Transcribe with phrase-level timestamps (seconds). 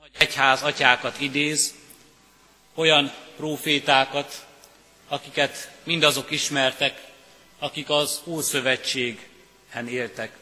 [0.00, 1.74] nagy egyház atyákat idéz,
[2.74, 4.46] olyan profétákat,
[5.08, 7.04] akiket mindazok ismertek,
[7.58, 10.36] akik az Ószövetséghen éltek,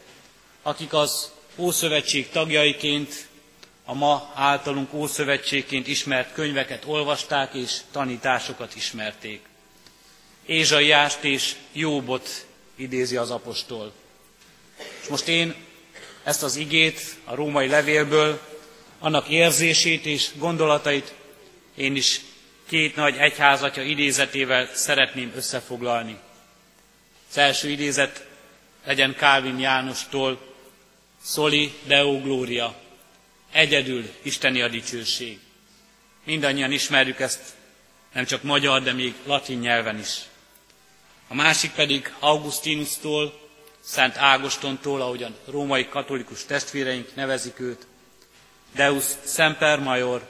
[0.62, 3.28] akik az Ószövetség tagjaiként,
[3.84, 9.40] a ma általunk Ószövetségként ismert könyveket olvasták és tanításokat ismerték.
[10.46, 12.46] Ézsaiást és Jóbot
[12.76, 13.92] idézi az apostol.
[15.02, 15.54] És most én
[16.22, 18.56] ezt az igét a római levélből,
[18.98, 21.14] annak érzését és gondolatait
[21.74, 22.20] én is
[22.68, 26.18] két nagy egyházatja idézetével szeretném összefoglalni.
[27.30, 28.26] Az első idézet
[28.84, 30.54] legyen Kálvin Jánostól,
[31.24, 32.74] Soli Deo Gloria,
[33.52, 35.38] egyedül Isteni a dicsőség.
[36.24, 37.40] Mindannyian ismerjük ezt,
[38.12, 40.18] nem csak magyar, de még latin nyelven is.
[41.28, 43.48] A másik pedig Augustinusztól,
[43.80, 47.86] Szent Ágostontól, ahogyan római katolikus testvéreink nevezik őt,
[48.74, 50.28] Deus Semper Major,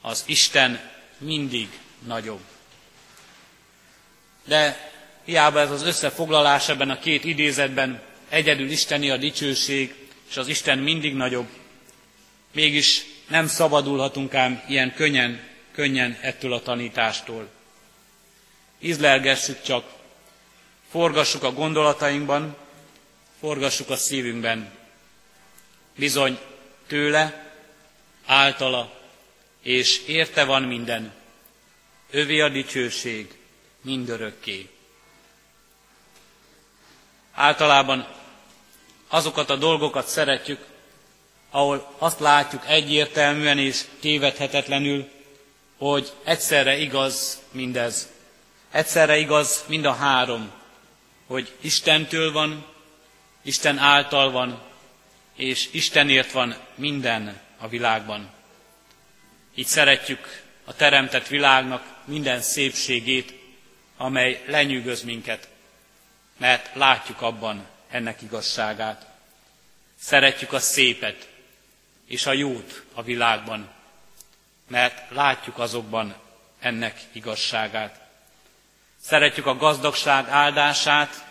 [0.00, 0.80] az Isten
[1.18, 1.68] mindig
[2.06, 2.40] nagyobb.
[4.44, 4.90] De
[5.24, 9.94] hiába ez az összefoglalás ebben a két idézetben, egyedül Isteni a dicsőség,
[10.30, 11.48] és az Isten mindig nagyobb,
[12.52, 15.40] mégis nem szabadulhatunk ám ilyen könnyen,
[15.72, 17.48] könnyen ettől a tanítástól.
[18.78, 19.92] Izlelgessük csak,
[20.90, 22.56] forgassuk a gondolatainkban,
[23.40, 24.72] forgassuk a szívünkben.
[25.96, 26.38] Bizony
[26.86, 27.49] tőle,
[28.30, 28.92] általa
[29.62, 31.12] és érte van minden.
[32.10, 33.38] Övé a dicsőség
[33.80, 34.68] mindörökké.
[37.32, 38.06] Általában
[39.08, 40.66] azokat a dolgokat szeretjük,
[41.50, 45.08] ahol azt látjuk egyértelműen és tévedhetetlenül,
[45.78, 48.08] hogy egyszerre igaz mindez.
[48.70, 50.50] Egyszerre igaz mind a három,
[51.26, 52.66] hogy Istentől van,
[53.42, 54.62] Isten által van,
[55.36, 58.30] és Istenért van minden a világban.
[59.54, 63.34] Így szeretjük a teremtett világnak minden szépségét,
[63.96, 65.48] amely lenyűgöz minket,
[66.36, 69.06] mert látjuk abban ennek igazságát.
[69.98, 71.28] Szeretjük a szépet
[72.06, 73.70] és a jót a világban,
[74.68, 76.14] mert látjuk azokban
[76.60, 78.00] ennek igazságát.
[79.02, 81.24] Szeretjük a gazdagság áldását,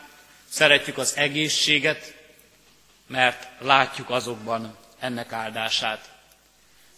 [0.49, 2.13] szeretjük az egészséget,
[3.07, 6.09] mert látjuk azokban ennek áldását.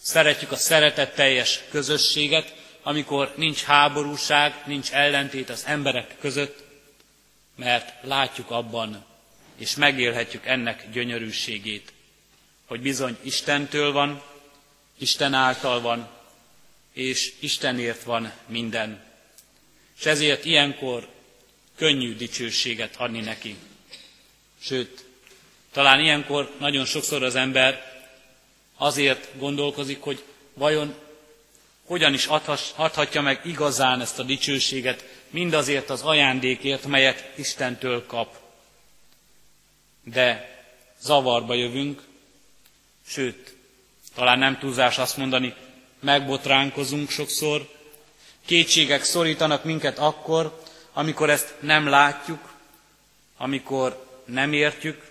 [0.04, 6.64] Szeretjük a szeretetteljes közösséget, amikor nincs háborúság, nincs ellentét az emberek között,
[7.56, 9.04] mert látjuk abban,
[9.56, 11.92] és megélhetjük ennek gyönyörűségét,
[12.66, 14.22] hogy bizony Istentől van,
[14.98, 16.08] Isten által van,
[16.92, 19.04] és Istenért van minden.
[19.98, 21.08] És ezért ilyenkor
[21.76, 23.56] könnyű dicsőséget adni neki.
[24.60, 25.04] Sőt,
[25.72, 27.91] talán ilyenkor nagyon sokszor az ember
[28.82, 30.22] azért gondolkozik, hogy
[30.54, 30.94] vajon
[31.86, 32.26] hogyan is
[32.76, 38.36] adhatja meg igazán ezt a dicsőséget, mindazért az ajándékért, melyet Istentől kap.
[40.04, 40.50] De
[41.00, 42.02] zavarba jövünk,
[43.06, 43.54] sőt,
[44.14, 45.54] talán nem túlzás azt mondani,
[46.00, 47.68] megbotránkozunk sokszor,
[48.44, 52.52] kétségek szorítanak minket akkor, amikor ezt nem látjuk,
[53.36, 55.10] amikor nem értjük,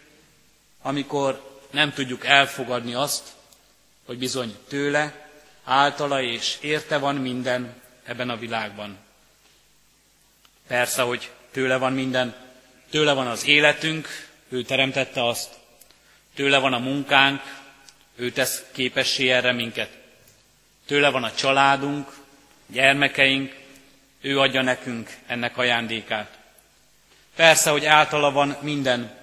[0.81, 3.23] amikor nem tudjuk elfogadni azt,
[4.05, 5.29] hogy bizony tőle,
[5.63, 8.97] általa és érte van minden ebben a világban.
[10.67, 12.35] Persze, hogy tőle van minden,
[12.89, 14.07] tőle van az életünk,
[14.49, 15.49] ő teremtette azt,
[16.35, 17.41] tőle van a munkánk,
[18.15, 19.89] ő tesz képessé erre minket.
[20.85, 22.13] Tőle van a családunk,
[22.67, 23.55] gyermekeink,
[24.21, 26.37] ő adja nekünk ennek ajándékát.
[27.35, 29.19] Persze, hogy általa van minden.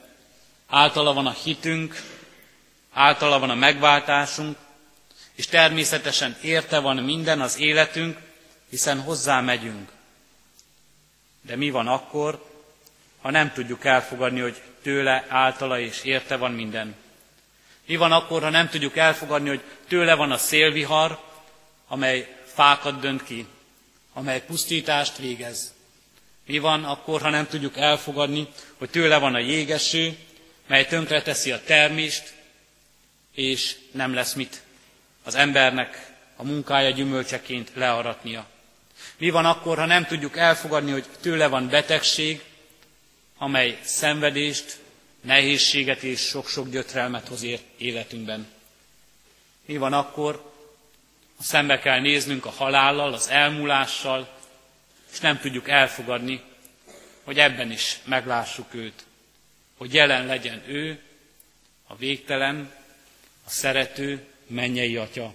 [0.67, 2.03] Általa van a hitünk,
[2.93, 4.57] általa van a megváltásunk,
[5.39, 8.19] és természetesen érte van minden az életünk,
[8.69, 9.91] hiszen hozzá megyünk.
[11.41, 12.45] De mi van akkor,
[13.21, 16.95] ha nem tudjuk elfogadni, hogy tőle, általa és érte van minden?
[17.87, 21.21] Mi van akkor, ha nem tudjuk elfogadni, hogy tőle van a szélvihar,
[21.89, 23.47] amely fákat dönt ki,
[24.13, 25.75] amely pusztítást végez?
[26.47, 28.49] Mi van akkor, ha nem tudjuk elfogadni,
[28.79, 30.19] hogy tőle van a jégeső,
[30.67, 32.33] mely tönkreteszi a termést,
[33.35, 34.67] és nem lesz mit
[35.29, 38.47] az embernek a munkája gyümölcseként learatnia.
[39.17, 42.45] Mi van akkor, ha nem tudjuk elfogadni, hogy tőle van betegség,
[43.39, 44.79] amely szenvedést,
[45.21, 47.47] nehézséget és sok-sok gyötrelmet hoz
[47.77, 48.47] életünkben?
[49.65, 50.53] Mi van akkor,
[51.37, 54.29] ha szembe kell néznünk a halállal, az elmúlással,
[55.13, 56.43] és nem tudjuk elfogadni,
[57.25, 59.05] hogy ebben is meglássuk őt,
[59.77, 61.01] hogy jelen legyen ő,
[61.87, 62.73] a végtelen,
[63.45, 65.35] a szerető, mennyei atya.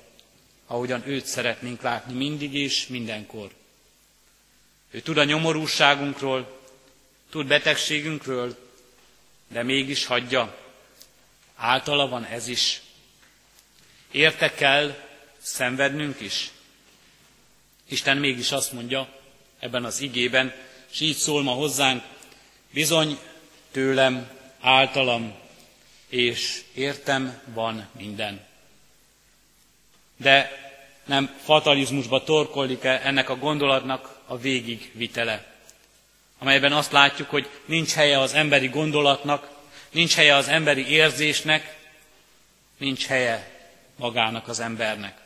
[0.68, 3.52] ahogyan őt szeretnénk látni mindig és mindenkor.
[4.92, 6.62] Ő tud a nyomorúságunkról,
[7.30, 8.58] tud betegségünkről,
[9.48, 10.58] de mégis hagyja.
[11.56, 12.82] Általa van ez is.
[14.12, 14.96] Érte kell
[15.42, 16.52] szenvednünk is.
[17.88, 19.20] Isten mégis azt mondja
[19.60, 20.54] ebben az igében,
[20.92, 22.04] és így szól ma hozzánk,
[22.72, 23.20] bizony
[23.72, 24.30] tőlem,
[24.60, 25.34] általam
[26.08, 28.46] és értem van minden.
[30.18, 30.62] De
[31.06, 35.54] nem fatalizmusba torkollik-e ennek a gondolatnak a végigvitele,
[36.38, 39.50] amelyben azt látjuk, hogy nincs helye az emberi gondolatnak,
[39.92, 41.78] nincs helye az emberi érzésnek,
[42.78, 43.52] nincs helye
[43.96, 45.18] magának az embernek.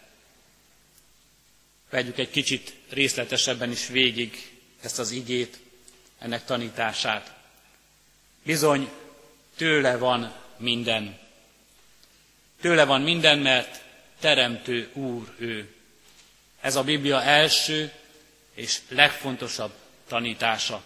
[1.90, 4.52] Vegyük egy kicsit részletesebben is végig
[4.82, 5.60] ezt az igét,
[6.20, 7.34] ennek tanítását.
[8.44, 8.90] Bizony,
[9.56, 11.18] tőle van minden.
[12.62, 13.82] Tőle van minden, mert
[14.20, 15.76] teremtő úr ő.
[16.62, 17.92] Ez a Biblia első
[18.54, 19.74] és legfontosabb
[20.08, 20.84] tanítása.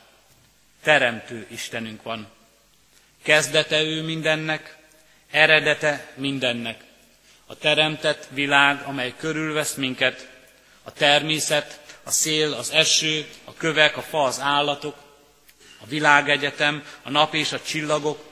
[0.84, 2.28] Teremtő Istenünk van.
[3.24, 4.78] Kezdete ő mindennek,
[5.32, 6.84] eredete mindennek.
[7.46, 10.30] A teremtett világ, amely körülvesz minket,
[10.84, 14.96] a természet, a szél, az eső, a kövek, a fa, az állatok,
[15.80, 18.24] a világegyetem, a nap és a csillagok,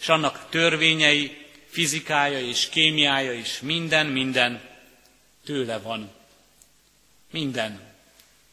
[0.00, 1.45] és annak törvényei,
[1.76, 4.60] fizikája és kémiája is, minden, minden
[5.44, 6.10] tőle van.
[7.30, 7.80] Minden,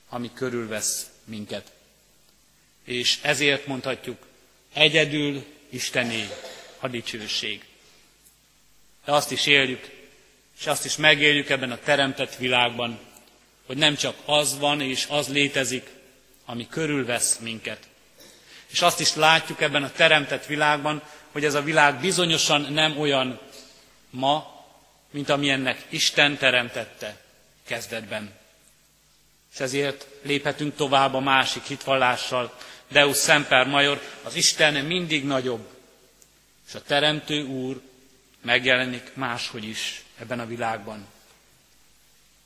[0.10, 1.72] ami körülvesz minket.
[2.84, 4.28] És ezért mondhatjuk,
[4.74, 6.28] egyedül Istené
[6.80, 7.66] a dicsőség.
[9.06, 9.90] De azt is éljük,
[10.60, 13.00] és azt is megéljük ebben a teremtett világban,
[13.66, 15.90] hogy nem csak az van és az létezik,
[16.46, 17.88] ami körülvesz minket.
[18.68, 23.40] És azt is látjuk ebben a teremtett világban, hogy ez a világ bizonyosan nem olyan
[24.10, 24.66] ma,
[25.12, 27.22] mint amilyennek Isten teremtette
[27.66, 28.34] kezdetben.
[29.54, 32.58] És ezért léphetünk tovább a másik hitvallással.
[32.88, 35.68] Deus Semper Major, az Isten mindig nagyobb,
[36.68, 37.82] és a Teremtő Úr
[38.42, 41.08] megjelenik máshogy is ebben a világban.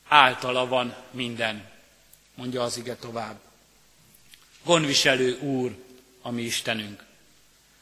[0.07, 1.69] Általa van minden,
[2.35, 3.39] mondja az ige tovább.
[4.63, 5.75] Gondviselő Úr,
[6.21, 7.06] a mi Istenünk.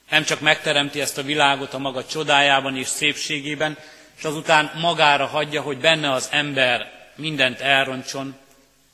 [0.09, 3.77] Nem csak megteremti ezt a világot a maga csodájában és szépségében,
[4.17, 8.35] és azután magára hagyja, hogy benne az ember mindent elroncson,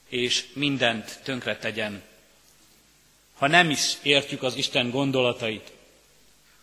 [0.10, 2.02] és mindent tönkre tegyen.
[3.38, 5.72] Ha nem is értjük az Isten gondolatait,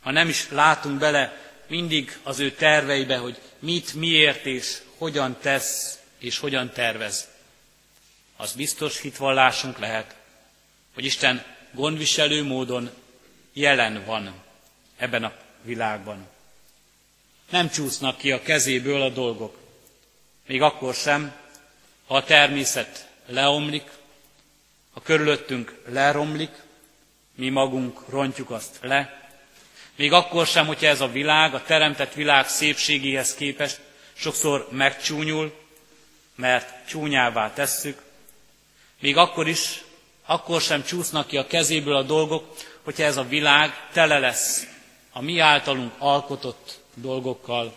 [0.00, 1.36] ha nem is látunk bele
[1.66, 7.28] mindig az ő terveibe, hogy mit, miért és hogyan tesz és hogyan tervez,
[8.36, 10.14] az biztos hitvallásunk lehet,
[10.94, 12.90] hogy Isten gondviselő módon
[13.58, 14.34] jelen van
[14.96, 15.32] ebben a
[15.62, 16.28] világban.
[17.50, 19.58] Nem csúsznak ki a kezéből a dolgok.
[20.46, 21.32] Még akkor sem,
[22.06, 23.90] ha a természet leomlik,
[24.93, 26.50] ha körülöttünk leromlik,
[27.34, 29.31] mi magunk rontjuk azt le,
[29.96, 33.81] még akkor sem, hogyha ez a világ, a teremtett világ szépségéhez képest
[34.12, 35.66] sokszor megcsúnyul,
[36.34, 38.02] mert csúnyává tesszük,
[39.00, 39.82] még akkor is,
[40.30, 44.66] akkor sem csúsznak ki a kezéből a dolgok, hogyha ez a világ tele lesz
[45.12, 47.75] a mi általunk alkotott dolgokkal,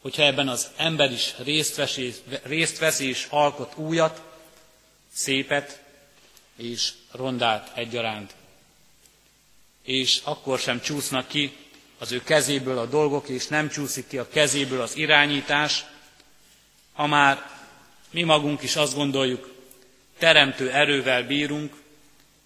[0.00, 4.22] hogyha ebben az ember is részt vesz, és, részt vesz és alkot újat,
[5.12, 5.82] szépet
[6.56, 8.34] és rondát egyaránt.
[9.82, 11.56] És akkor sem csúsznak ki
[11.98, 15.84] az ő kezéből a dolgok, és nem csúszik ki a kezéből az irányítás,
[16.92, 17.50] ha már
[18.10, 19.57] mi magunk is azt gondoljuk,
[20.18, 21.74] teremtő erővel bírunk,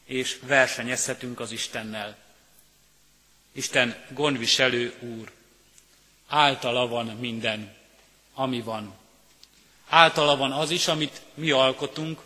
[0.04, 2.16] és versenyezhetünk az Istennel.
[3.52, 5.30] Isten gondviselő Úr,
[6.26, 7.74] általa van minden,
[8.34, 8.94] ami van.
[9.88, 12.20] Általa van az is, amit mi alkotunk,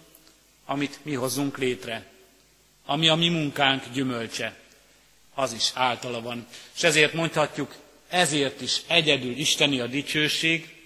[0.65, 2.07] amit mi hozunk létre,
[2.85, 4.57] ami a mi munkánk gyümölcse,
[5.35, 6.47] az is általa van.
[6.77, 7.77] És ezért mondhatjuk,
[8.09, 10.77] ezért is egyedül Isteni a dicsőség,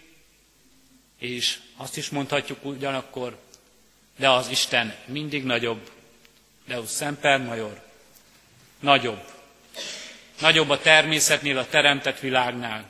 [1.19, 3.38] és azt is mondhatjuk ugyanakkor,
[4.21, 5.91] de az Isten mindig nagyobb,
[6.67, 7.83] Deus Semper Major,
[8.81, 9.23] nagyobb.
[10.41, 12.85] Nagyobb a természetnél, a teremtett világnál.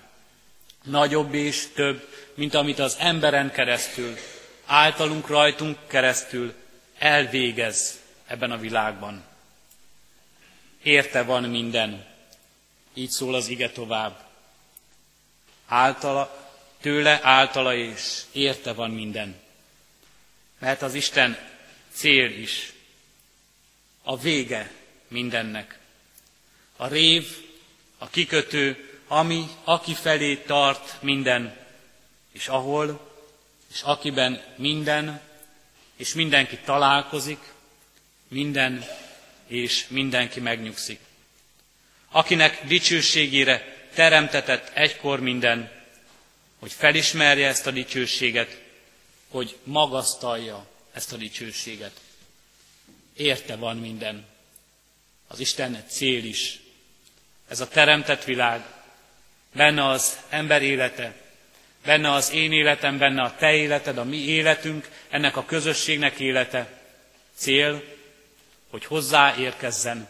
[0.82, 4.16] Nagyobb és több, mint amit az emberen keresztül,
[4.66, 6.54] általunk rajtunk keresztül
[6.98, 9.24] elvégez ebben a világban.
[10.82, 12.06] Érte van minden.
[12.94, 14.18] Így szól az ige tovább.
[15.66, 19.48] Általa, tőle, általa és érte van minden.
[20.60, 21.38] Mert az Isten
[21.92, 22.72] cél is,
[24.02, 24.70] a vége
[25.08, 25.78] mindennek.
[26.76, 27.26] A rév,
[27.98, 31.56] a kikötő, ami, aki felé tart minden,
[32.32, 33.08] és ahol
[33.72, 35.20] és akiben minden
[35.96, 37.38] és mindenki találkozik,
[38.28, 38.84] minden
[39.46, 41.00] és mindenki megnyugszik.
[42.10, 45.70] Akinek dicsőségére teremtetett egykor minden,
[46.58, 48.59] hogy felismerje ezt a dicsőséget,
[49.30, 52.00] hogy magasztalja ezt a dicsőséget.
[53.16, 54.26] Érte van minden.
[55.28, 56.60] Az Isten cél is.
[57.48, 58.64] Ez a teremtett világ,
[59.52, 61.14] benne az ember élete,
[61.84, 66.80] benne az én életem, benne a te életed, a mi életünk, ennek a közösségnek élete.
[67.34, 67.82] Cél,
[68.70, 70.08] hogy hozzáérkezzen,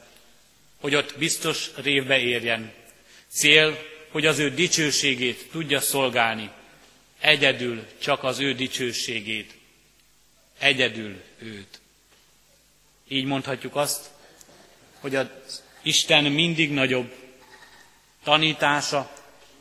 [0.80, 2.72] hogy ott biztos révbe érjen.
[3.28, 3.78] Cél,
[4.10, 6.50] hogy az ő dicsőségét tudja szolgálni.
[7.20, 9.54] Egyedül csak az ő dicsőségét.
[10.58, 11.80] Egyedül őt.
[13.08, 14.10] Így mondhatjuk azt,
[15.00, 17.14] hogy az Isten mindig nagyobb
[18.22, 19.12] tanítása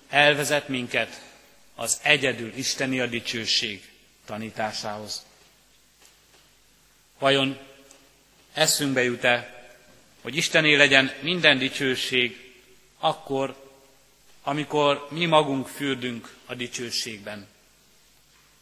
[0.09, 1.21] elvezet minket
[1.75, 3.89] az egyedül Isteni a dicsőség
[4.25, 5.25] tanításához.
[7.19, 7.57] Vajon
[8.53, 9.67] eszünkbe jut-e,
[10.21, 12.53] hogy Istené legyen minden dicsőség
[12.99, 13.68] akkor,
[14.49, 17.47] amikor mi magunk fürdünk a dicsőségben?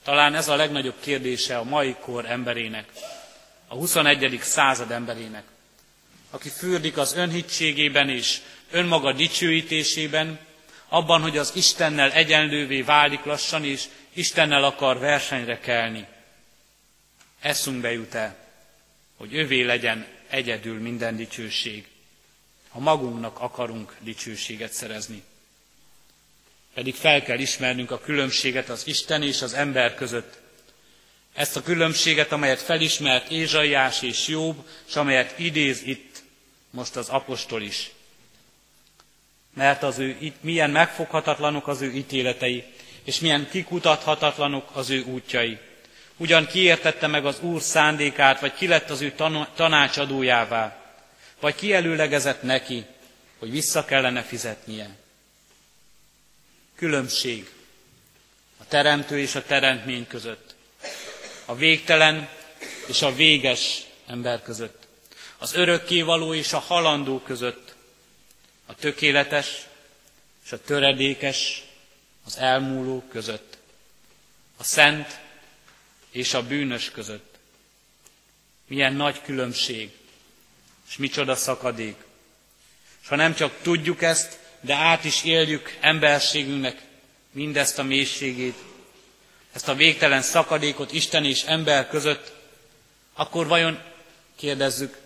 [0.04, 2.92] Talán ez a legnagyobb kérdése a mai kor emberének,
[3.68, 4.40] a 21.
[4.42, 5.44] század emberének,
[6.32, 8.40] aki fürdik az önhitségében és
[8.72, 10.40] önmaga dicsőítésében,
[10.88, 16.08] abban, hogy az Istennel egyenlővé válik lassan, és Istennel akar versenyre kelni.
[17.40, 18.36] Eszünkbe jut-e,
[19.18, 21.88] hogy övé legyen egyedül minden dicsőség,
[22.70, 25.24] ha magunknak akarunk dicsőséget szerezni.
[26.78, 30.38] Pedig fel kell ismernünk a különbséget az Isten és az ember között.
[31.34, 36.24] Ezt a különbséget, amelyet felismert Ézsaiás és Jobb, és amelyet idéz itt
[36.70, 37.92] most az apostol is
[39.58, 42.64] mert az ő, milyen megfoghatatlanok az ő ítéletei,
[43.04, 45.58] és milyen kikutathatatlanok az ő útjai.
[46.18, 49.14] Ugyan kiértette meg az Úr szándékát, vagy ki lett az ő
[49.56, 50.84] tanácsadójává,
[51.40, 52.86] vagy ki előlegezett neki,
[53.40, 54.90] hogy vissza kellene fizetnie.
[56.78, 57.50] Különbség
[58.58, 60.56] a teremtő és a teremtmény között,
[61.46, 62.30] a végtelen
[62.88, 64.88] és a véges ember között,
[65.38, 67.76] az örökkévaló és a halandó között,
[68.66, 69.68] a tökéletes
[70.46, 71.64] és a töredékes,
[72.26, 73.58] az elmúló között,
[74.58, 75.20] a szent
[76.12, 77.38] és a bűnös között.
[78.68, 79.92] Milyen nagy különbség,
[80.90, 81.96] és micsoda szakadék.
[83.02, 86.82] És ha nem csak tudjuk ezt, de át is éljük emberségünknek
[87.32, 88.56] mindezt a mélységét,
[89.54, 92.32] ezt a végtelen szakadékot Isten és ember között,
[93.14, 93.80] akkor vajon
[94.36, 94.98] kérdezzük,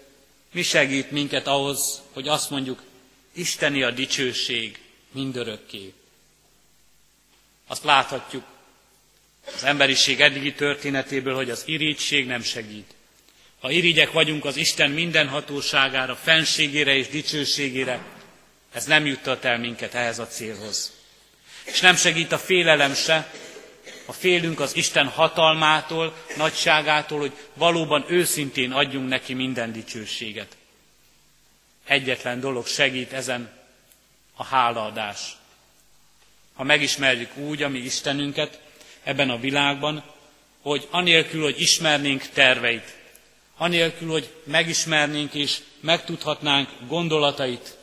[0.52, 2.82] mi segít minket ahhoz, hogy azt mondjuk,
[3.34, 4.80] Isteni a dicsőség
[5.12, 5.94] mindörökké.
[7.68, 8.44] Azt láthatjuk
[9.56, 12.94] az emberiség eddigi történetéből, hogy az irigység nem segít.
[13.60, 18.06] Ha irigyek vagyunk az Isten mindenhatóságára, fenségére és dicsőségére,
[18.74, 20.92] ez nem juttat el minket ehhez a célhoz.
[21.64, 23.32] És nem segít a félelem se,
[24.06, 30.56] ha félünk az Isten hatalmától, nagyságától, hogy valóban őszintén adjunk neki minden dicsőséget
[31.92, 33.52] egyetlen dolog segít ezen,
[34.36, 35.36] a hálaadás.
[36.54, 38.60] Ha megismerjük úgy a mi Istenünket
[39.04, 40.04] ebben a világban,
[40.62, 42.96] hogy anélkül, hogy ismernénk terveit,
[43.58, 47.78] anélkül, hogy megismernénk és megtudhatnánk gondolatait,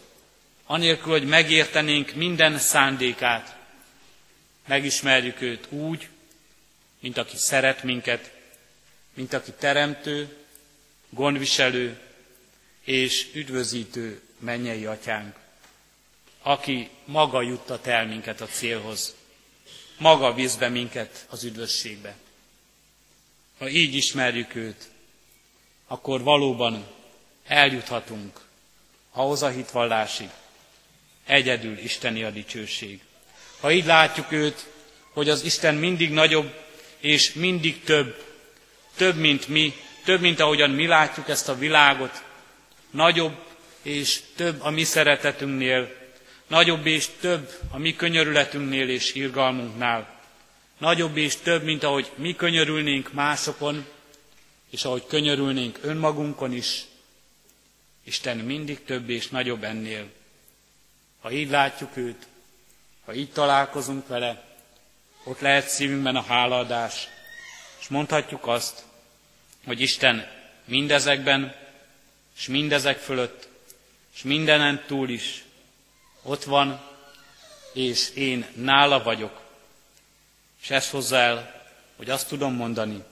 [0.71, 3.57] anélkül, hogy megértenénk minden szándékát,
[4.67, 6.09] megismerjük őt úgy,
[7.01, 8.33] mint aki szeret minket,
[9.15, 10.37] mint aki teremtő,
[11.11, 12.01] gondviselő,
[12.85, 15.37] és üdvözítő mennyei atyánk,
[16.43, 19.15] aki maga juttat el minket a célhoz,
[19.99, 22.17] maga visz be minket az üdvösségbe.
[23.59, 24.89] Ha így ismerjük őt,
[25.87, 26.87] akkor valóban
[27.47, 28.41] eljuthatunk
[29.11, 30.31] ahhoz a hitvallásig,
[31.28, 33.00] egyedül Isteni a dicsőség.
[33.61, 34.66] Ha így látjuk őt,
[35.12, 36.54] hogy az Isten mindig nagyobb
[36.99, 38.25] és mindig több,
[38.97, 42.23] több, mint mi, több, mint ahogyan mi látjuk ezt a világot,
[42.90, 43.37] nagyobb
[43.82, 45.97] és több a mi szeretetünknél,
[46.47, 50.20] nagyobb és több a mi könyörületünknél és irgalmunknál,
[50.78, 53.87] nagyobb és több, mint ahogy mi könyörülnénk másokon,
[54.70, 56.82] és ahogy könyörülnénk önmagunkon is,
[58.04, 60.06] Isten mindig több és nagyobb ennél.
[61.28, 62.26] Ha így látjuk őt,
[63.04, 64.44] ha így találkozunk vele,
[65.25, 67.08] ott lehet szívünkben a hálaadás,
[67.80, 68.85] és mondhatjuk azt,
[69.66, 70.30] hogy Isten
[70.64, 71.54] mindezekben
[72.37, 73.49] és mindezek fölött,
[74.14, 75.44] és mindenen túl is
[76.23, 76.80] ott van,
[77.73, 79.40] és én nála vagyok.
[80.62, 81.64] És ez hozza el
[81.97, 83.02] hogy azt tudom mondani,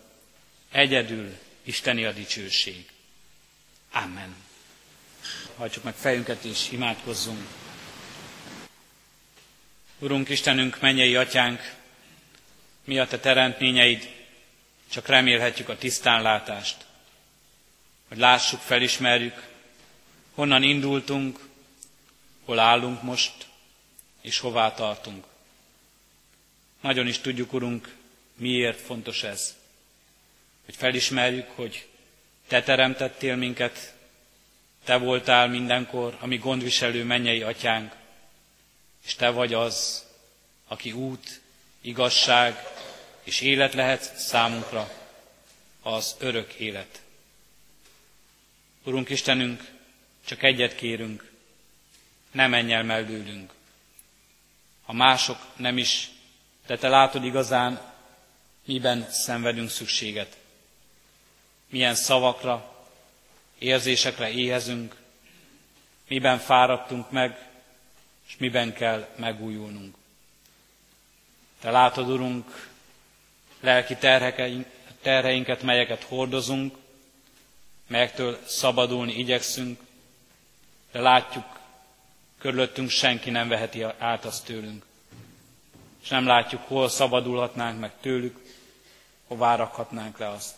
[0.71, 2.91] egyedül Isteni a dicsőség.
[3.93, 4.37] Amen.
[5.57, 7.66] Hajtsuk meg fejünket és imádkozzunk.
[9.99, 11.75] Urunk Istenünk, mennyei atyánk,
[12.85, 14.11] mi a te teremtményeid,
[14.91, 16.77] csak remélhetjük a tisztánlátást,
[18.09, 19.49] hogy lássuk, felismerjük,
[20.35, 21.49] honnan indultunk,
[22.45, 23.47] hol állunk most,
[24.21, 25.25] és hová tartunk.
[26.81, 27.95] Nagyon is tudjuk, Urunk,
[28.35, 29.55] miért fontos ez.
[30.65, 31.87] Hogy felismerjük, hogy
[32.47, 33.95] Te teremtettél minket,
[34.85, 37.95] Te voltál mindenkor, ami gondviselő mennyei atyánk,
[39.07, 40.05] és Te vagy az,
[40.69, 41.41] aki út,
[41.81, 42.69] igazság
[43.23, 44.91] és élet lehet számunkra,
[45.83, 47.03] az örök élet.
[48.85, 49.71] Urunk Istenünk,
[50.25, 51.31] csak egyet kérünk,
[52.31, 53.53] ne menj el mellőlünk.
[54.85, 56.11] Ha mások nem is,
[56.67, 57.95] de Te látod igazán,
[58.65, 60.37] miben szenvedünk szükséget.
[61.69, 62.87] Milyen szavakra,
[63.59, 64.97] érzésekre éhezünk,
[66.09, 67.47] miben fáradtunk meg,
[68.29, 69.95] és miben kell megújulnunk.
[71.61, 72.69] Te látod, Urunk,
[73.61, 73.97] lelki
[75.03, 76.77] terheinket, melyeket hordozunk,
[77.87, 79.81] melyektől szabadulni igyekszünk,
[80.93, 81.61] de látjuk,
[82.39, 84.85] körülöttünk senki nem veheti át azt tőlünk.
[86.03, 88.45] És nem látjuk, hol szabadulhatnánk meg tőlük,
[89.27, 90.55] hová rakhatnánk le azt.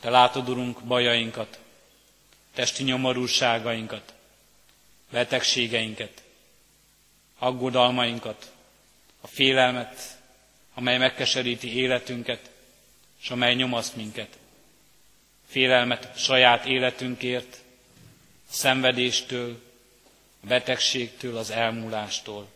[0.00, 1.58] Te látod, Urunk, bajainkat,
[2.54, 4.14] testi nyomorúságainkat,
[5.10, 6.22] betegségeinket,
[7.38, 8.52] aggodalmainkat,
[9.20, 10.18] a félelmet,
[10.74, 12.50] amely megkeseríti életünket,
[13.20, 14.38] és amely nyomaszt minket.
[15.46, 17.56] Félelmet saját életünkért,
[18.48, 19.62] a szenvedéstől,
[20.42, 22.48] a betegségtől, az elmúlástól.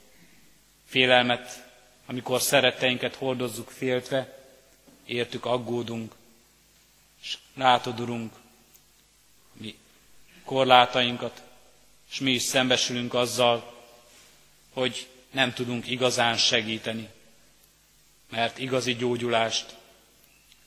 [0.86, 1.68] Félelmet,
[2.06, 4.38] amikor szeretteinket hordozzuk féltve,
[5.04, 6.14] értük aggódunk,
[7.22, 8.32] és látod, Urunk,
[9.52, 9.78] mi
[10.44, 11.42] korlátainkat,
[12.10, 13.74] és mi is szembesülünk azzal,
[14.72, 17.08] hogy nem tudunk igazán segíteni,
[18.28, 19.76] mert igazi gyógyulást,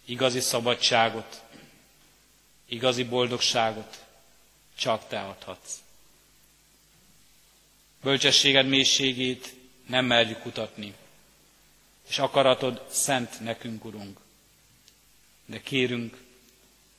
[0.06, 1.42] igazi szabadságot,
[2.66, 4.06] igazi boldogságot
[4.78, 5.74] csak Te adhatsz.
[8.02, 9.54] Bölcsességed mélységét
[9.88, 10.94] nem merjük kutatni,
[12.10, 14.20] és akaratod szent nekünk, Urunk.
[15.46, 16.24] De kérünk,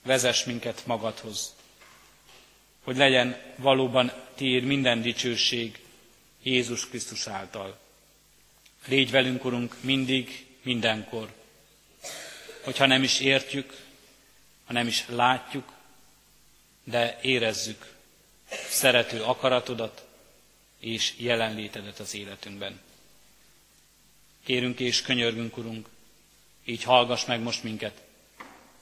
[0.02, 1.54] vezess minket magadhoz,
[2.84, 5.78] hogy legyen valóban tér minden dicsőség
[6.42, 7.78] Jézus Krisztus által.
[8.86, 11.32] Légy velünk, Urunk, mindig, mindenkor.
[12.62, 13.76] Hogyha nem is értjük,
[14.64, 15.72] ha nem is látjuk,
[16.84, 17.94] de érezzük
[18.68, 20.06] szerető akaratodat
[20.80, 22.80] és jelenlétedet az életünkben.
[24.44, 25.88] Kérünk és könyörgünk, Urunk,
[26.64, 28.02] így hallgass meg most minket,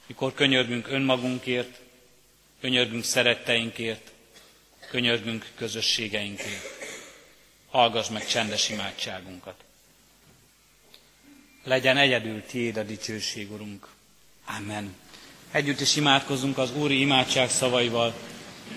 [0.07, 1.81] mikor könyörgünk önmagunkért,
[2.63, 4.11] könyörgünk szeretteinkért,
[4.91, 6.65] könyörgünk közösségeinkért.
[7.71, 9.55] Hallgass meg csendes imádságunkat.
[11.65, 13.89] Legyen egyedül tiéd a dicsőség, Urunk.
[14.59, 14.95] Amen.
[15.51, 18.15] Együtt is imádkozunk az Úri imádság szavaival.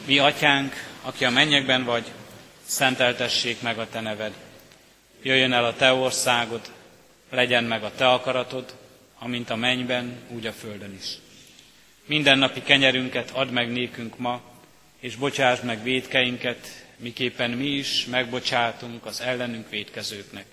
[0.06, 2.12] Mi, Atyánk, aki a mennyekben vagy,
[2.66, 4.34] szenteltessék meg a Te neved.
[5.22, 6.72] Jöjjön el a Te országod,
[7.30, 8.76] legyen meg a Te akaratod,
[9.20, 11.18] amint a mennyben, úgy a földön is.
[12.06, 14.42] Minden napi kenyerünket add meg nékünk ma,
[15.00, 20.46] és bocsásd meg védkeinket, miképpen mi is megbocsátunk az ellenünk védkezőknek.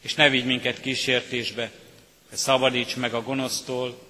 [0.00, 1.70] És ne vigy minket kísértésbe,
[2.30, 4.06] de szabadíts meg a gonosztól,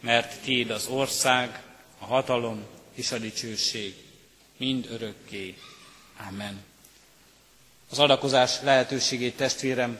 [0.00, 1.62] mert Tiéd az ország,
[1.98, 3.94] a hatalom és a dicsőség,
[4.56, 5.54] mind örökké.
[6.28, 6.60] Amen.
[7.90, 9.98] Az adakozás lehetőségét testvérem,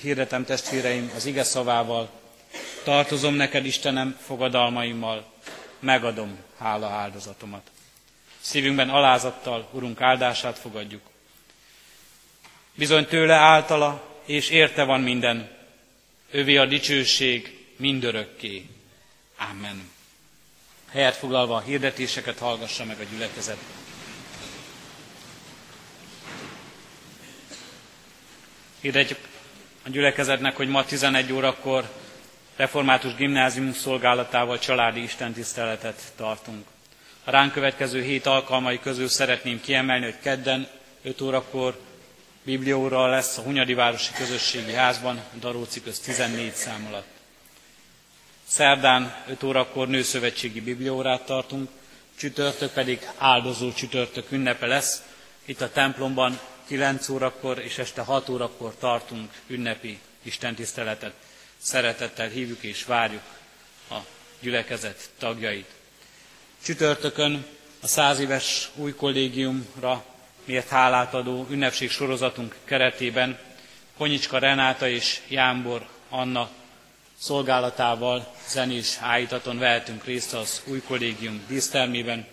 [0.00, 2.10] hirdetem testvéreim az ige szavával,
[2.84, 5.26] tartozom neked Istenem fogadalmaimmal,
[5.80, 7.70] megadom hála áldozatomat.
[8.40, 11.02] Szívünkben alázattal Urunk áldását fogadjuk.
[12.74, 15.50] Bizony tőle általa és érte van minden,
[16.30, 18.66] övé a dicsőség mindörökké.
[19.50, 19.90] Amen.
[20.90, 23.58] Helyet foglalva a hirdetéseket hallgassa meg a gyülekezet.
[28.80, 29.18] Hirdetjük
[29.84, 31.90] a gyülekezetnek, hogy ma 11 órakor
[32.58, 36.66] református gimnázium szolgálatával családi istentiszteletet tartunk.
[37.24, 40.68] A ránk következő hét alkalmai közül szeretném kiemelni, hogy kedden
[41.02, 41.80] 5 órakor
[42.42, 47.06] Biblióra lesz a Hunyadi Városi Közösségi Házban, Daróci köz 14 szám alatt.
[48.48, 51.68] Szerdán 5 órakor nőszövetségi bibliórát tartunk,
[52.18, 55.02] csütörtök pedig áldozó csütörtök ünnepe lesz.
[55.44, 61.12] Itt a templomban 9 órakor és este 6 órakor tartunk ünnepi istentiszteletet.
[61.58, 63.22] Szeretettel hívjuk és várjuk
[63.90, 63.96] a
[64.40, 65.70] gyülekezet tagjait.
[66.64, 67.46] Csütörtökön
[67.80, 70.04] a száz éves új kollégiumra
[70.44, 73.38] miért hálát adó ünnepség sorozatunk keretében
[73.96, 76.50] Konyicska Renáta és Jámbor Anna
[77.18, 82.26] szolgálatával zenés állítaton vehetünk részt az új kollégium dísztermében.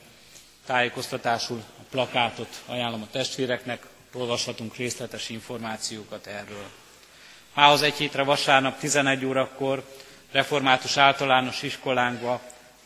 [0.65, 6.65] Tájékoztatásul a plakátot ajánlom a testvéreknek, olvashatunk részletes információkat erről.
[7.55, 9.83] Mához egy hétre vasárnap 11 órakor
[10.31, 12.41] református általános iskolánkba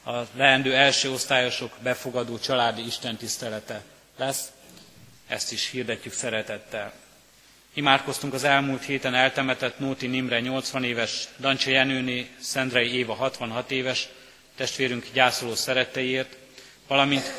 [0.05, 3.81] a leendő első osztályosok befogadó családi istentisztelete
[4.17, 4.51] lesz.
[5.27, 6.93] Ezt is hirdetjük szeretettel.
[7.73, 14.07] Imádkoztunk az elmúlt héten eltemetett Nóti Nimre 80 éves, Dancsa Jenőné Szendrei Éva 66 éves,
[14.55, 16.35] testvérünk gyászoló szeretteiért,
[16.87, 17.33] valamint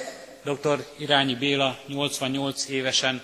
[0.44, 0.86] dr.
[0.98, 3.22] Irányi Béla 88 évesen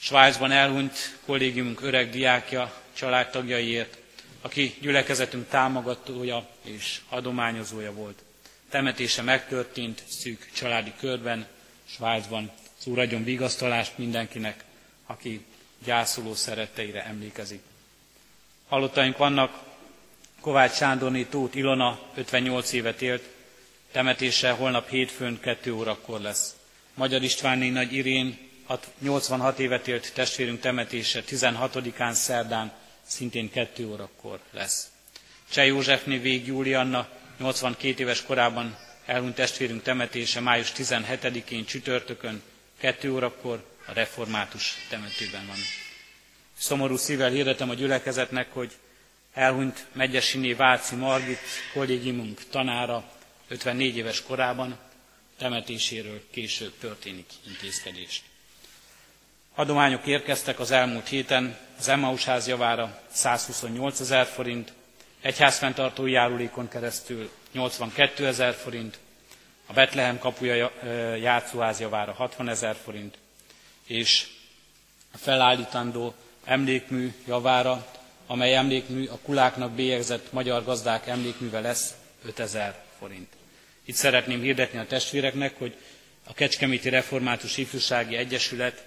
[0.00, 3.98] Svájcban elhunyt kollégiumunk öreg diákja családtagjaiért,
[4.40, 8.22] aki gyülekezetünk támogatója és adományozója volt.
[8.68, 11.46] Temetése megtörtént szűk családi körben,
[11.84, 12.50] Svájcban.
[12.78, 14.64] Az Úr adjon vigasztalást mindenkinek,
[15.06, 15.44] aki
[15.84, 17.60] gyászoló szeretteire emlékezik.
[18.68, 19.62] Halottaink vannak,
[20.40, 23.22] Kovács Sándorné Tóth Ilona 58 évet élt,
[23.92, 26.56] temetése holnap hétfőn 2 órakor lesz.
[26.94, 28.38] Magyar Istvánné Nagy Irén
[28.98, 32.72] 86 évet élt testvérünk temetése 16-án szerdán
[33.06, 34.88] szintén 2 órakor lesz.
[35.50, 42.42] Cseh Józsefné Vég Júlianna 82 éves korában elhunyt testvérünk temetése május 17-én csütörtökön
[42.78, 45.56] 2 órakor a református temetőben van.
[46.58, 48.72] Szomorú szívvel hirdetem a gyülekezetnek, hogy
[49.32, 51.38] elhunyt Megyesiné Váci Margit
[51.72, 53.12] kollégiumunk tanára
[53.48, 54.78] 54 éves korában,
[55.38, 58.22] temetéséről később történik intézkedést.
[59.56, 64.72] Adományok érkeztek az elmúlt héten az Emmaus ház javára 128 ezer forint,
[65.20, 68.98] egyházfenntartói járulékon keresztül 82 ezer forint,
[69.66, 70.70] a Betlehem kapuja
[71.20, 73.18] játszóház javára 60 ezer forint,
[73.86, 74.26] és
[75.12, 76.14] a felállítandó
[76.44, 77.86] emlékmű javára,
[78.26, 83.32] amely emlékmű a kuláknak bélyegzett magyar gazdák emlékműve lesz 5000 forint.
[83.84, 85.74] Itt szeretném hirdetni a testvéreknek, hogy
[86.26, 88.84] a Kecskeméti Református Ifjúsági Egyesület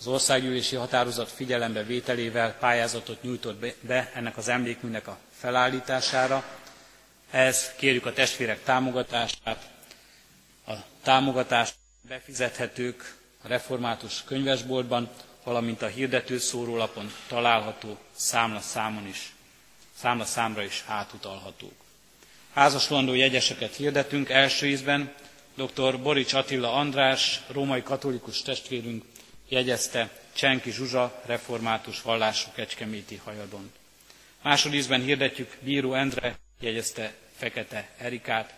[0.00, 6.44] az országgyűlési határozat figyelembe vételével pályázatot nyújtott be ennek az emlékműnek a felállítására.
[7.30, 9.68] Ehhez kérjük a testvérek támogatását.
[10.66, 11.74] A támogatást
[12.08, 15.08] befizethetők a református könyvesboltban,
[15.44, 19.32] valamint a hirdető szórólapon található számla számon is,
[19.98, 21.74] számla számra is átutalhatók.
[22.54, 25.12] Házaslandó jegyeseket hirdetünk első ízben.
[25.54, 25.98] Dr.
[26.02, 29.04] Borics Attila András, római katolikus testvérünk
[29.50, 33.72] jegyezte Csenki Zsuzsa, református vallású kecskeméti hajadon.
[34.42, 38.54] Másodízben hirdetjük Bíró Endre, jegyezte Fekete Erikát.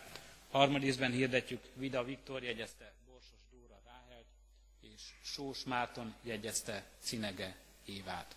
[0.51, 4.25] Harmadízben hirdetjük Vida Viktor, jegyezte Borsos Dóra Ráhelt,
[4.95, 8.37] és Sós Márton jegyezte Cinege Évát.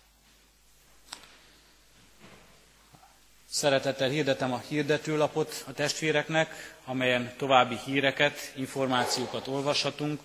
[3.50, 10.20] Szeretettel hirdetem a hirdetőlapot a testvéreknek, amelyen további híreket, információkat olvashatunk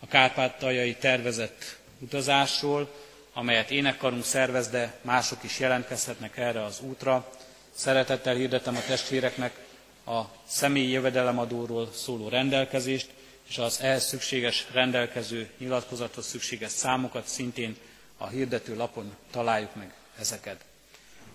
[0.00, 2.90] a kárpátaljai tervezett utazásról,
[3.32, 7.32] amelyet énekkarunk szervez, de mások is jelentkezhetnek erre az útra.
[7.74, 9.58] Szeretettel hirdetem a testvéreknek
[10.06, 13.10] a személyi jövedelemadóról szóló rendelkezést,
[13.48, 17.76] és az ehhez szükséges rendelkező nyilatkozathoz szükséges számokat szintén
[18.16, 20.64] a hirdető lapon találjuk meg ezeket.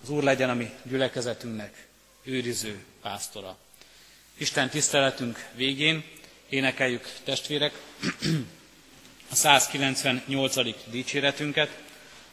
[0.02, 1.86] Az Úr legyen a mi gyülekezetünknek
[2.22, 3.56] őriző pásztora.
[4.36, 6.04] Isten tiszteletünk végén
[6.48, 7.72] énekeljük testvérek
[9.30, 10.56] a 198.
[10.90, 11.82] dicséretünket.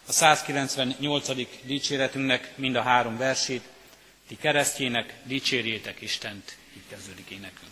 [0.07, 1.29] A 198.
[1.63, 3.63] dicséretünknek mind a három versét,
[4.27, 7.71] ti keresztjének dicsérjétek Istent, így kezdődik énekünk.